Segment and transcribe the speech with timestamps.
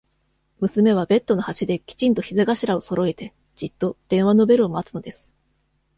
[0.61, 5.39] 娘は、ベッドの端で、きちんと膝頭をそろえて、じっと、電話のベルを待つのです。